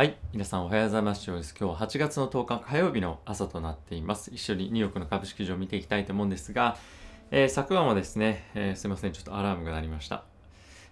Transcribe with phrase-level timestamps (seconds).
[0.00, 0.16] はい。
[0.32, 1.26] 皆さんおはようございます。
[1.26, 4.30] 今日は8月の10日火曜日の朝となっています。
[4.32, 6.78] 一緒にニューヨークの株式市場を見ていきたいと思うんですが、
[7.30, 10.24] えー昨晩はですね、えーすいません、ちょっとアラームが鳴りました。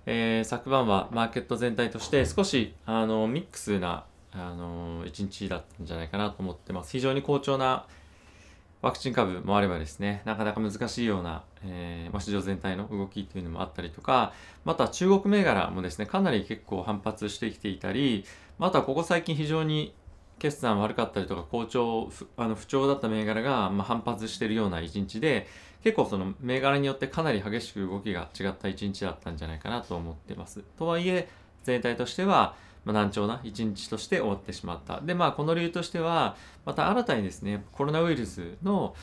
[0.04, 6.92] えー昨晩はマーケット全体として少しあのミックスなあの一日だったんじゃないかなと思ってます。
[6.92, 7.86] 非常に好調な
[8.80, 14.32] ワクチン株もあればですね、なかなか難しいような、えーま、市場全体の動きというのもあったりとか、
[14.64, 18.24] また中国銘柄もですね、かなり結構反発してきていたり、
[18.58, 19.94] またここ最近非常に
[20.38, 25.46] 決算悪かったりとか好調あの不調だった銘柄が、ま、反発しているような一日で
[25.82, 30.62] 結構その銘柄によってかなり激しく動きが違った一日だったんじゃないかなと思ってます。
[30.76, 31.28] とはいえ
[31.62, 35.00] 全体としては、ま、難聴な一日として終わってしまった。
[35.00, 38.94] でまあこの理由としてはまた新たにですねコロナウイルスの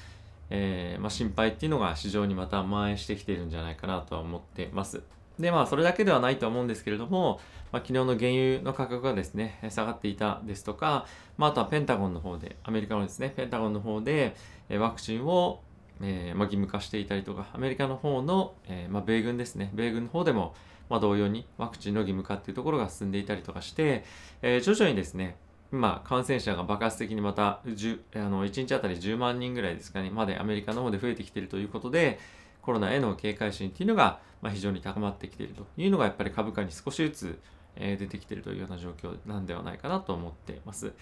[0.50, 5.02] えまあ、心配っていうのが市場にまた蔓延してきているんじゃないかなとは思ってます。
[5.40, 7.40] でまあそれだけではないと思うんですけれども、
[7.72, 11.06] まあ、昨日の原油の価格がですね下がっていたですとか、
[11.38, 14.36] まあ、あとはペンタゴンの方でアメリカのですねペンタゴンの方で
[14.70, 15.62] ワクチンを、
[16.02, 20.56] えーまあ、義務化していたりとかアメリカの方の、えーまあ、米軍ですね米軍の方でも、
[20.90, 24.04] まあ、同様にワクチンの義務化っていうところが進んでいたりとかして、
[24.42, 25.36] えー徐々にですね
[25.72, 32.20] 今感染者が爆発的にまた10あの1日あたり10万人ぐらいですかねまでアメリカの方で増えてきているということで
[32.66, 37.40] コロナへの警戒心っていうのが、ま、非常に高まってきているというのがやっぱり株価に少しずつ、
[37.78, 40.94] え出てきているというような状況なんではないかなと思っています。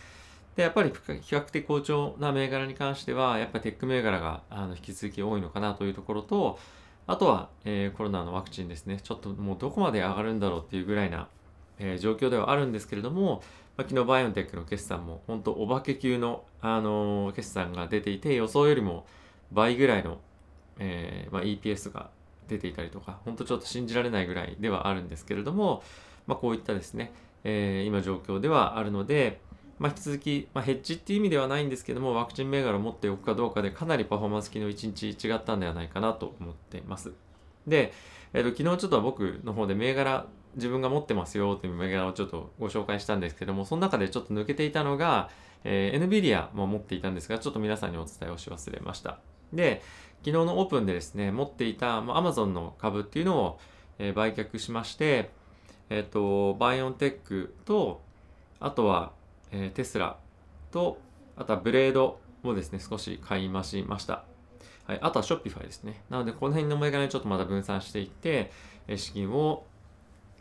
[0.55, 6.59] でやっぱり比較的好調な銘柄に関してはやっぱりテック銘柄があの引き続き多いのかなというところと
[7.05, 11.27] あとは、えーコロナのワクチンですねちょっともうどこまで上がるんだろうっていうぐらいな、
[11.79, 13.43] えー状況ではあるんですけれども、
[13.77, 19.05] まあ、昨日バイオンテックの決算も本当お化け級の、あのー決算が出ていて予想よりも
[19.51, 20.19] 倍ぐらいの、
[20.79, 22.09] えーまあ、EPS が
[22.47, 25.83] 出ていたりとか本当ちょっと信じられないぐらいではあるんですけれども、
[26.27, 27.11] まあ、こういったですね、
[27.43, 29.41] えー今状況ではあるので、
[29.79, 37.11] まあ、引き続き、まあ、ヘッジっていう意味ではないんですけどもワクチン銘柄を持っておくかどうかでかなりパフォーマンス機能1日違ったんではないかなと思っています。
[37.67, 37.93] で、
[38.33, 40.25] えーと昨日ちょっと僕の方で銘柄
[40.55, 45.29] 自分が持ってますよという銘柄をちょっとご紹介したんですけどもその中でちょっと抜けていたのが、
[45.63, 49.19] えー NVIDIA も持っていたんですがちょっと皆さんにお伝えをし忘れました。
[49.51, 49.81] で
[50.25, 53.59] 昨日のオープンでですね持っていた、まあ、Amazon の株っていうのを、
[53.99, 55.29] え売却しまして
[55.89, 58.01] えっ、とバイオンテックと
[58.59, 59.11] あとは、
[59.51, 60.17] えテスラ
[60.71, 60.97] と
[61.35, 64.23] あとはブレードもですね少し買い増しました
[64.85, 66.01] はい、あとは Shopify ですね。
[66.09, 68.51] なので、この辺の銘柄にちょっとまた分散していって、
[68.87, 69.65] え資金を、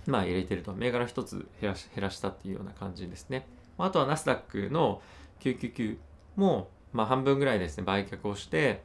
[0.06, 0.72] まあ、入れてると。
[0.74, 3.46] 銘柄一つ減らし減らしたっていうような感じですね。
[3.78, 5.00] あとはナスダックの
[5.40, 5.96] 999
[6.36, 8.82] も、まあ、半分ぐらいですね、売却をして、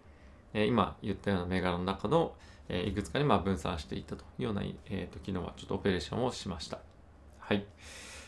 [0.54, 2.34] え今言ったような銘柄の中の、
[2.70, 6.80] えいくつかにまあ分散していったというような、えーと昨日はちょっとオペレーションをしました。
[7.40, 7.66] はい。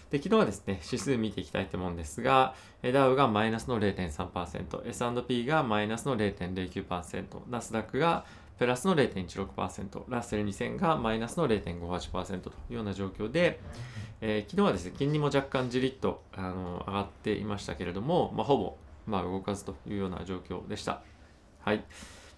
[0.10, 8.26] で、昨日はですね、指数見ていきたいと思うんですが、ダウがマイナスの0.3%、S&P がマイナスの0.09%、ナスダックが
[8.58, 13.60] プラスの0.16%、ラッセル2000がマイナスの0.58%というような状況で、
[14.22, 21.04] えー昨日はですね、金利も若干じりっとあの上がっていましたけれども、まあ、ほぼ、まあ、動かずというような状況でした。
[21.70, 21.84] はい。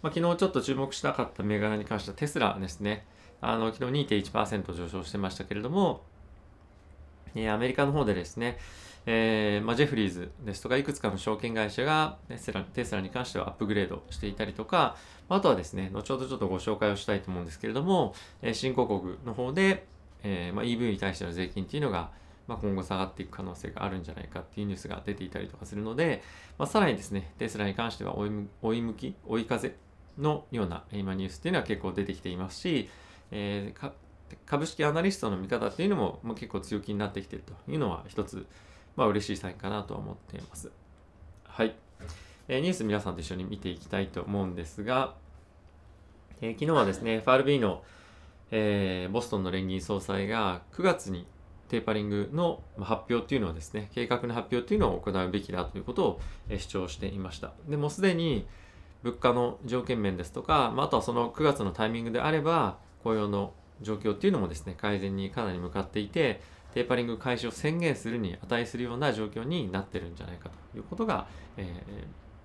[0.01, 3.05] まあ、昨日ちょっと注目したかった銘柄に関してはテスラですね。
[3.39, 6.01] あの昨日2.1%上昇してましたけれども、
[7.33, 8.57] えアメリカの方でですね、
[9.05, 14.97] えーまあ、ジェフリーズですとかいくつかの証券会社がテスラテスラに関してはアップグレードしていたりとか
[15.29, 19.85] あとはですね後ほどちょっとご紹介をしたいと思うんですけれども、えー新興国の方で、
[20.23, 22.11] えーまあ、EV に対しての税金っていうのが、
[22.51, 26.21] まあ、今後下がっていく可能性があるんじゃないかっていうニュースが出ていたりとかするので、
[26.57, 28.31] まあ、さらにですねテスラに関しては追い
[28.61, 29.77] 追い向き追い風
[30.17, 32.89] のような今ニュースっていうのは結構出てきていますし、
[33.31, 33.91] えー
[34.45, 38.45] 株式アナリストの見方っていうのも、まあ、結構強気になってきているというのは一つ、
[38.95, 40.71] まあ嬉しいサインかなと思っています。
[41.43, 41.75] はい。
[42.47, 45.15] えーニュース皆さんと一緒に見ていきたいと思うんですが、
[46.39, 47.83] えー昨日はですね、FRB の、
[48.51, 51.27] えーボストンの連銀総裁が9月に
[51.71, 57.53] テーパリングの発表っていうのはですね、計画の発表っていうのを行うべきだということを主張していました。
[57.69, 58.45] でもうすでに
[59.03, 66.41] 物価の条件面ですとか、まあ、あとはその9月のタイミングであれば、雇用の状況っていうのもですね、改善にかなり向かっていて、
[66.73, 71.25] テーパリング開始を宣言するに値するような状況になってるんじゃないかということが、
[71.55, 71.67] えー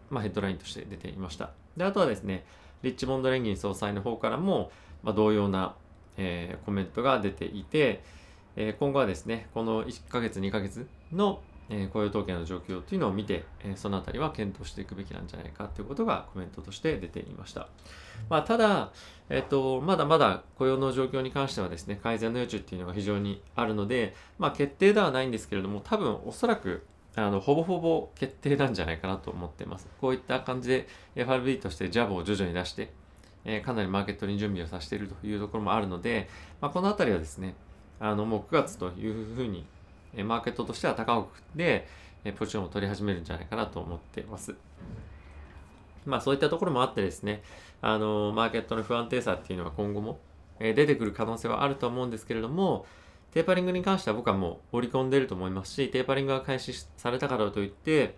[0.09, 1.51] まあ、ヘッドラインとして出ていました。
[1.77, 2.45] で、あとはですね、
[2.83, 4.71] リッチモンド連銀総裁の方からも、
[5.03, 5.75] まあ、同様な、
[6.17, 8.03] えーコメントが出ていて、
[8.57, 17.69] え今後はですね、この1ヶ月、2ヶ月の、え雇用統計の状況っていうのを見て、えそのあたりは検討していくべきなんじゃないかということがコメントとして出ていました。
[18.31, 18.93] まあ、ただ、
[19.29, 26.87] えっと、まだまだ雇用の状況に関してはですね、改善の余地っていうのが非常にあるので、まあ、決定ではないんですけれども、多分おそらく
[27.17, 29.89] あのほぼほぼ決定なんじゃないかなと思っています。
[30.01, 32.93] こういった感じで FRB としてジャブを徐々に出して、
[33.45, 36.29] え、かなりマーケットに準備をさせているというところもあるので、
[36.61, 37.55] まあ、このあたりはですね、
[38.01, 39.65] あのもう9月というふうに、
[40.15, 41.87] えー、マーケットとしては高くで、
[42.25, 44.55] えー、ポジションを取り始めるんじゃないかなと思っています。
[46.05, 47.43] まあそういったところもあってですね、
[47.83, 50.19] あのマーケットの不安定さっていうのは今後も、
[50.61, 52.87] え出てくる可能性はあると思うんですけれども、
[53.33, 58.15] テーパリングに関しては僕はもう織り込んでいると思いますし、テーパリングが開始されたからといって、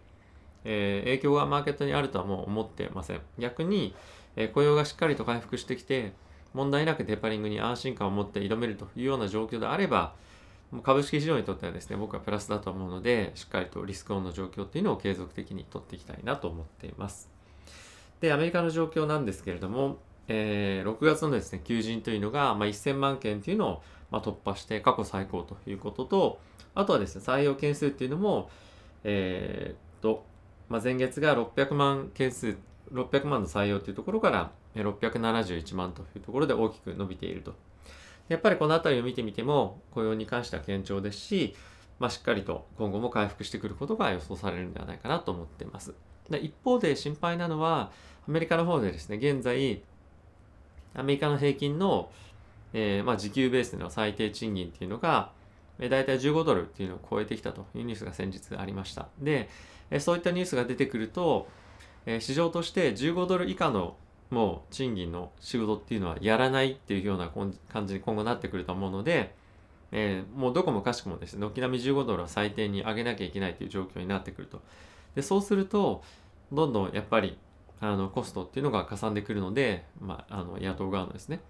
[0.64, 3.20] えー、影響がマーケットにあるとはもう思ってません。
[3.38, 3.94] 逆に、
[4.36, 6.12] えー、雇用がしっかりと回復してきて、
[6.54, 10.14] 問題なくテーパリングに安心感を持って挑めるというような状況であれば、
[10.82, 17.30] 株式市場にとってはですね、僕はプラスだと思うので、しっかりとリスクオンの状況っていうのを継続的に取っていきたいなと思っています。
[18.20, 19.98] で、アメリカの状況なんですけれども、
[20.28, 26.38] えー、6月のですね、求人というのが、まあ、1000万件というのを、まあ、突破して過去最高ということと、
[26.74, 28.50] あとはですね、採用件数っていうのも、
[29.04, 30.24] えー、と、
[30.68, 32.56] まあ、前月が600万件数、
[32.92, 37.54] 600万の採用というところから671万というところで大きく伸びていると。
[38.28, 41.54] やっぱりこの辺りを見てみても雇用に関しては堅調ですし、
[41.98, 45.94] まあ、しっかりと今後も回復してくることが予想されるんではないかなと思っています。
[46.28, 47.90] で一方で心配なのは
[48.28, 49.80] アメリカの方でですね現在
[50.94, 52.10] アメリカの平均の、
[52.72, 55.30] えー、まあ、時給ベースでの最低賃金っていうのが、
[55.78, 59.08] えー、大体15ドルっていうのを超えてきたというニュースが先日ありました。
[59.18, 59.48] で、
[59.90, 61.48] え、そういったニュースが出てくると、
[62.10, 63.94] え市場として15ドル以下の
[64.30, 67.30] もう賃金の仕事っていうのはやらないっていうような
[67.68, 69.34] 感じに今後なってくると思うので、
[69.92, 74.62] えー、もうどこもかしくもですね、軒並み15ドルは最低に上げなきゃいけないという状況になってくると。
[75.14, 76.02] で、そうすると、
[76.50, 77.36] どんどんやっぱり、
[77.80, 81.40] あの、コストっていうのがかさんでくるので、まあ、あの、野党側のですね。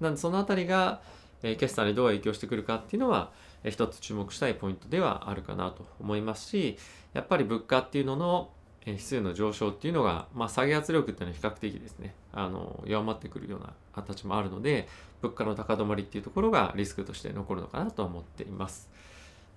[0.00, 1.00] なんで、そのあたりが、
[1.42, 3.32] えー、決算にどう影響してくるかっていうのは、
[3.64, 6.78] えー、一つ注目したいポイントではあるかなと思いますし、
[7.12, 8.50] やっぱり物価っていうのの
[8.92, 14.88] 指数の上昇っていうのが、まあ、下げ圧力っていうのは比較的ですね、あの、弱まってくるような形もあるので、
[15.22, 18.88] 物価の高止まりっていうところがリスクとして残るのかなと思っています。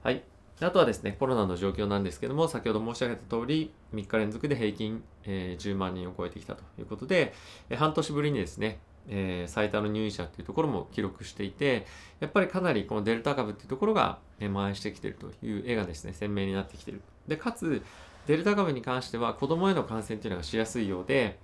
[0.04, 0.24] はい。
[0.62, 7.34] あとはですね、コロナの状況なんですけども、先ほど申し上げた通り、3日連続で平均、えー、10万人を超えてきたということで、
[7.70, 11.86] えー、半年ぶりにですね、えー、最多の入院者っていうところも記録していて、
[12.20, 17.02] やっぱりかなりこのデルタ株っていうところが、え、蔓延してきているという絵がですね、鮮明になってきている。
[17.28, 17.82] で、かつ、
[18.30, 21.40] デルタ株に関しては子供への感染というのがしやすいようで、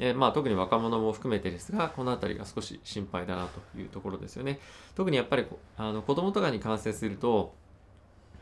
[0.00, 4.58] えー、まあ、特に若者も含めてですが、この辺りが少し心配だなというところですよね。
[4.96, 5.46] 特にやっぱり
[5.76, 7.54] あの子供とかに感染すると、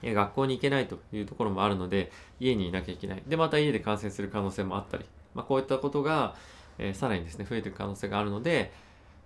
[0.00, 2.11] え学校に行けないというところもあるので、
[2.41, 3.23] 家にいなきゃいけない。
[3.27, 5.05] で、また家で感染する可能性もあったり、
[5.35, 6.35] まあ、こういったことが、
[6.79, 8.73] えー、さらにですね、増えていく可能性があるので、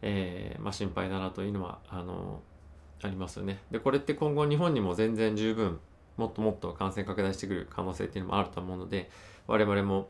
[0.03, 2.41] え、まあ、心配だなというのは、あの
[3.01, 3.61] ありますよね。
[3.71, 5.79] で、これって今後日本にも全然十分
[6.17, 9.11] もっともっと感染拡大してくる可能性っていうのもあると思うので、
[9.47, 10.09] 我々も、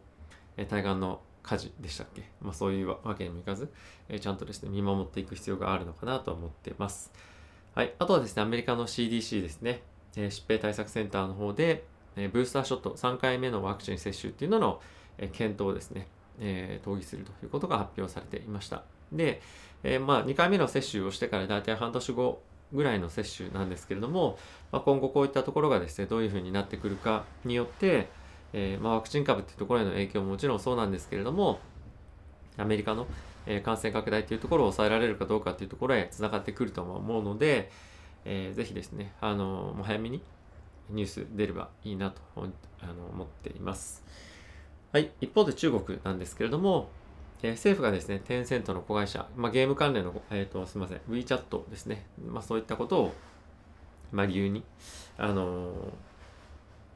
[0.57, 3.71] え対岸の火事でしたっけ、まあ、そういうわけにもいかず、
[4.09, 7.13] えちゃんとですね、見守っていく必要があるのかなと思ってます。
[7.75, 7.93] はい。
[7.99, 9.83] あとはですね、アメリカの CDC ですね、
[10.17, 11.85] え疾病対策センターの方で、
[12.17, 14.81] えブースターショット3回目のワクチン接種っていうのの、
[15.19, 16.09] え検討をですね、
[16.39, 18.83] え、討議するということが発表されていました。
[19.13, 19.41] で、
[19.83, 24.39] えー、まあ、2回目の接種をしてから大体半年後ぐらいの接種なんですけれども、
[24.73, 28.09] まあ、今後こういったところがですねどういうふうになってくるかによって、
[28.53, 31.61] えー、まあ、ワクチン株っていうところへの影響ももちろんそうなんですけれども
[32.57, 33.07] アメリカの、
[33.47, 37.71] え感染拡大というところを抑えられるかどうかというところへつながってくると思うので、
[38.25, 40.23] えー、ぜひですね、あのもう早めに
[40.91, 42.23] ニュース出ればいいなと
[42.81, 44.05] あの思っています。
[44.93, 46.89] はい、一方で中国なんですけれども、
[47.43, 53.15] えー、政府がですね、テンセントの子会社、まあ、ゲーム関連の、えっ、ー、と、すみません、WeChat ですね、まあ、そういったことを、
[54.13, 54.65] まあ、理由に、
[55.19, 55.73] あのー、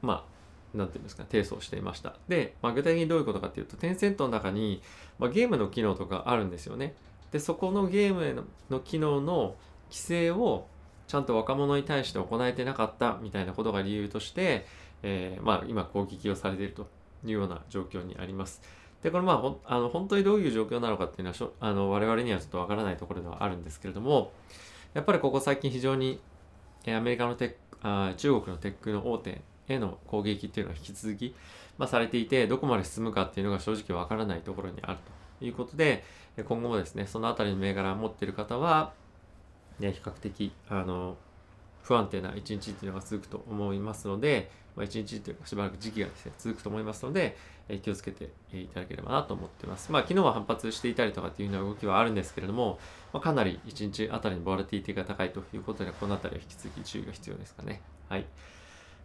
[0.01, 0.25] ま
[0.73, 2.15] あ、なんていうんですか、提訴していました。
[2.27, 4.81] で、まあ、具体的にどういうことかっていうと、テンセントの中に、
[5.19, 6.95] まあ、ゲームの機能とかあるんですよね。
[7.31, 9.55] で、そこのゲームの機能の
[9.89, 10.67] 規制を
[11.07, 14.65] ちゃんと若者に対して行えてなかったみたいなことが理由として、
[15.03, 16.87] えー、まあ、今攻撃をされていると
[17.25, 18.61] いうような状況にあります。
[19.03, 24.31] で、これまあ、あの本当にどういう状況なのかっていうのはしょあの我々にはちょっとわからないところではあるんですけれども、
[24.93, 26.19] やっぱりここ最近非常に
[26.87, 31.35] アメリカのテックあ中国のテックの大手への攻撃っていうのは引き続き、
[31.77, 34.97] まあ、されていて、どこまで進むかっていうのが正直わからないところにある
[35.39, 36.03] ということで、
[36.37, 38.93] 今後もですね、そのあたりの銘柄を持っている方は、
[39.79, 41.17] ね、比較的あの
[41.81, 47.37] 不安定な一日っていうのが続くと思いますので、まあ、1日というかしばらく時期がですね、続くと思いますので、
[47.69, 49.91] え気をつけていただければなと思っています。
[49.91, 52.79] まあ、昨日は反発していたりとかっていうような動きはあるんですけれども、
[53.13, 57.81] まあ、かなり1日あたりにボラティティが高いということで、このあたりは引き続き注意が必要ですかね。
[58.09, 58.25] はい。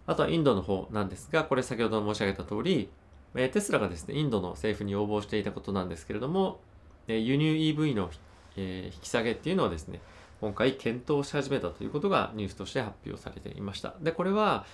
[0.06, 2.88] あとはインドの方なんですが、これ先ほど申し上げた通り、
[3.34, 6.60] えテスラがですね、インドの政府に応募していたことなんですけれども、
[7.08, 8.10] え輸入 EV の、
[8.56, 10.00] え引き下げっていうのはですね、
[10.40, 13.94] 今回検討し始めたということがニュースとして発表されていました。
[14.00, 14.64] で、これは、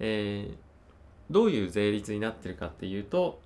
[0.00, 0.54] えー、
[1.30, 3.40] どういう税率になってるかっていうと、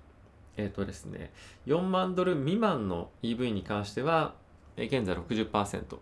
[0.57, 1.31] えっ、ー、とですね、
[1.67, 4.33] 4万ドル未満の EV に関しては、
[4.75, 5.97] え現在60%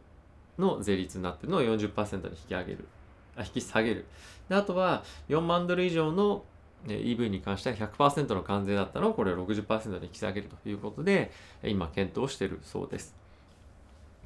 [0.58, 2.88] の税率になってるのを40%に引き上げる。
[3.36, 4.06] あ引き下げる。
[4.50, 6.44] であとは、4万ドル以上の
[6.88, 11.32] EV に関しては100%の関税だったのをこれを60%に引き下げるということで、
[11.64, 13.16] 今検討しているそうです。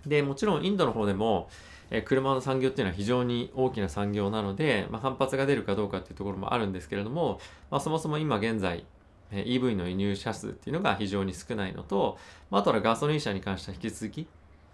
[0.06, 1.50] で、もちろんインドの方でも、
[1.92, 7.40] え車の産業っていうのは非常に大きな産業なので、まあ、反発が出るかどうかっていうところもあるんですけれども、
[7.72, 8.86] まあ、そもそも今現在、
[9.32, 12.18] え EV の輸入車数っていうのが非常に少ないのと、
[12.50, 14.28] まあ、とはガソリン車に関しては引き続き、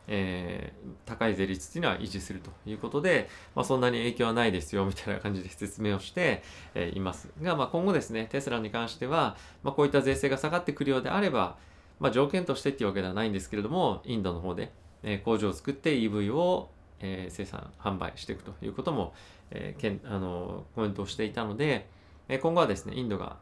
[0.07, 6.43] えー、高い税率っていうのは維持するということで、まあ、そんなに影響はないですよみたいな感じで説明をして、
[6.73, 11.57] え、いますが、まあ、今後ですねテスラに関しては、ま、こういった税制が下がってくるようであれば、
[11.99, 14.71] ま、条件としてっていうわけではないんですけれどもインドの方で、
[15.03, 16.69] え、工場を作って EV を、
[16.99, 19.13] えー、生産販売していくということも、
[19.51, 21.87] えー、けんあのコメントをしていたので、
[22.29, 23.37] えー、今後はですねインドが、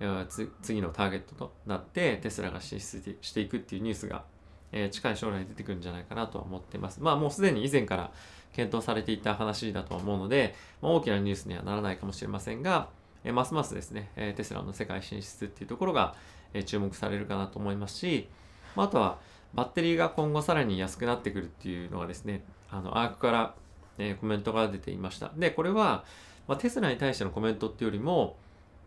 [0.00, 4.24] えー、次のターゲットとなってテスラが進出していくっていうニュースが
[4.72, 7.00] えー、近い将来出てくるんじゃないかなとは思ってます。
[7.02, 8.10] まあもうすでに以前から
[8.52, 12.88] 検討されていた話だと思うので、まあ、大きなニュースにはならないかもしれませんが、
[13.24, 16.14] えー、ますますですね、えー、テスラの世界進出っていうところが、
[16.52, 18.28] えー、注目されるかなと思いますし、
[18.76, 19.18] まあ、あとは
[19.54, 23.54] バッテリーが今後さらに安くなってくるっていうのはですね、あのアークから、
[23.98, 25.30] えー、コメントが出ていました。
[25.36, 26.04] で、これは、
[26.46, 28.36] まあ、テスラに対してのコメントっていうよりも、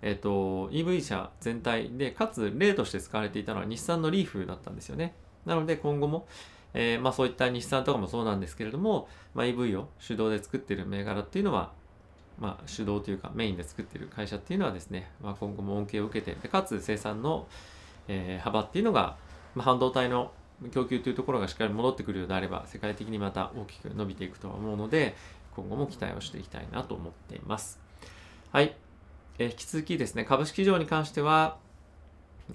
[0.01, 5.13] えっ、ー、と、EV 車全体で、かつ例として使われていたのは日産のリーフだったんですよね。
[5.45, 6.27] なので今後も、
[6.73, 11.71] えー、まあ、そういった日産とかもそうなんですけれども、まあ、EV を手動で作っている銘柄っていうのは、
[12.39, 17.47] まあ、手動というかメインで作っている会社っていうのはですね、まあ、今後も恩恵を受けてかつ生産の、
[18.07, 19.17] えー、幅っていうのが、
[19.53, 20.31] まあ、半導体の
[20.69, 25.15] 供給というところがしっかり戻ってくるようであれば世界的にまた大きく伸びていくとは思うので
[25.55, 27.79] 今後も期待をしていきたいなと思っています。
[28.51, 28.75] はい。
[29.39, 31.57] えー、引き続きですね、株式市場に関しては、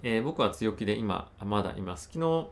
[0.03, 2.09] えー、僕は強気で今まだいます。
[2.13, 2.49] 昨日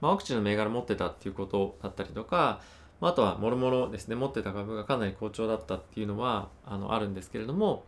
[0.00, 2.60] まあ、ワクチンの銘柄持ってたっていうことだったりとか、
[3.00, 7.84] まあ、あとはもろもろですね、持ってた株がかなり好調だったっていうのはあのあるんですけれども、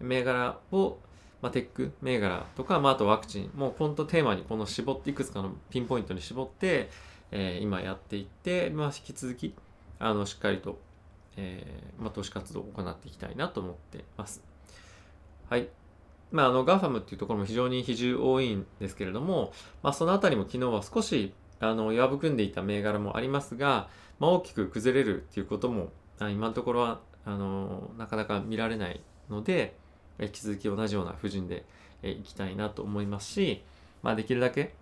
[0.00, 0.98] 銘柄を、
[1.46, 6.90] まあ、テック銘柄とか、まあ、あとワクチン、もう本当テーマにこの絞って、いくつかのピンポイントに絞って、
[7.30, 9.54] えー、今やっていって、まあ、引き続き、
[10.00, 10.80] あの、しっかりと、
[11.36, 14.42] えー、まあ、投資活動を行っていきたいなと思ってます。
[15.48, 15.68] はい。
[16.32, 19.52] まあ、あの、 GAFAM っていうところも非常に比重多いんですけれども、
[19.84, 23.88] まあ、そのあたりも昨日は少し、あの弱含んでいた銘柄もありますが、
[24.18, 29.00] まあ、大きく崩れるっていうことも今のところはあのなかなか見られない
[29.30, 29.74] ので
[30.20, 31.64] 引き続き同じような布陣で
[32.02, 33.62] いきたいなと思いますし、
[34.02, 34.74] まあ、できるだけ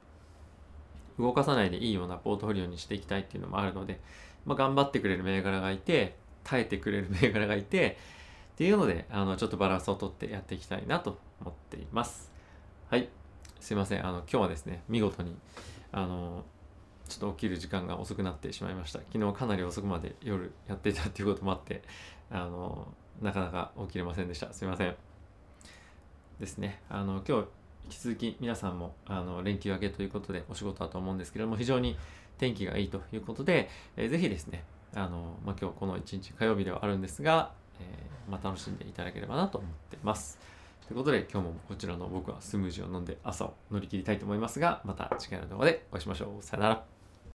[1.19, 4.01] 動かさないでいいようなポートフォリオにしていきたいっていうのもあるので、
[4.45, 7.97] まあ、頑張ってくれる銘柄がいて耐えてくれる銘柄がいて
[8.55, 12.31] っていうのであのちょっとバランスをとってやっていきたいなと思っています。
[12.89, 13.09] はい。
[13.61, 14.07] すいません。
[14.07, 15.35] あの今日はですね見事に
[15.91, 16.45] あの
[17.09, 19.01] ちょっと起きる時間が遅くなってしまいました。
[19.13, 21.83] 昨日かなり遅くまで夜やっていたっていうこともあって
[22.31, 22.89] あの
[23.23, 24.53] なかなか起きれませんでした。
[24.53, 24.95] すいません。
[26.41, 26.83] ですね。
[26.89, 27.45] あの今日
[27.85, 31.97] 引き続き皆さんもあの連休明けということでお仕事だと思うんですけれども非常に
[32.39, 34.65] 天気がいいということで、えー、ぜひですね
[34.95, 40.39] あの、まあ、今日この一日火曜日ではあるんですが、えー、まあ、楽しんでいただければなと思っています。
[40.87, 46.43] ということで今日もこちらの僕はスムージーを飲んで朝を乗り切りたいと思いますがまた次回の動画でお会いしましょう。
[46.43, 46.94] さよなら。